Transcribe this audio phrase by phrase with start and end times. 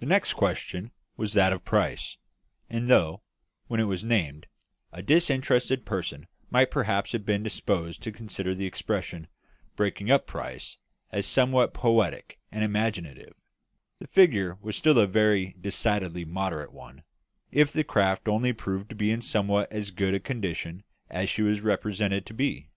[0.00, 2.18] The next question was that of price;
[2.68, 3.22] and though,
[3.68, 4.46] when it was named,
[4.92, 9.28] a disinterested person might perhaps have been disposed to consider the expression
[9.76, 10.76] "breaking up price"
[11.10, 13.32] as somewhat poetic and imaginative,
[13.98, 17.02] the figure was still a very decidedly moderate one,
[17.50, 21.62] if the craft only proved to be in somewhat as good condition as she was
[21.62, 22.68] represented to be.